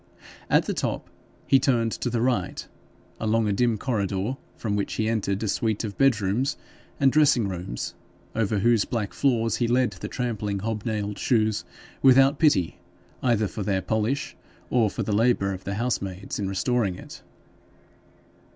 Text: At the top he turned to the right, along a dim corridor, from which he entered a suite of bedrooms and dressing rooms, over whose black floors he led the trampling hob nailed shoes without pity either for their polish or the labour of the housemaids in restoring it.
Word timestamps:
At 0.49 0.65
the 0.65 0.73
top 0.73 1.11
he 1.45 1.59
turned 1.59 1.91
to 1.91 2.09
the 2.09 2.23
right, 2.23 2.67
along 3.19 3.47
a 3.47 3.53
dim 3.53 3.77
corridor, 3.77 4.35
from 4.55 4.75
which 4.75 4.93
he 4.93 5.07
entered 5.07 5.43
a 5.43 5.47
suite 5.47 5.83
of 5.83 5.95
bedrooms 5.95 6.57
and 6.99 7.11
dressing 7.11 7.47
rooms, 7.47 7.93
over 8.33 8.57
whose 8.57 8.83
black 8.83 9.13
floors 9.13 9.57
he 9.57 9.67
led 9.67 9.91
the 9.91 10.07
trampling 10.07 10.57
hob 10.57 10.85
nailed 10.85 11.19
shoes 11.19 11.63
without 12.01 12.39
pity 12.39 12.79
either 13.21 13.47
for 13.47 13.61
their 13.61 13.83
polish 13.83 14.35
or 14.71 14.89
the 14.89 15.11
labour 15.11 15.53
of 15.53 15.65
the 15.65 15.75
housemaids 15.75 16.39
in 16.39 16.49
restoring 16.49 16.95
it. 16.95 17.21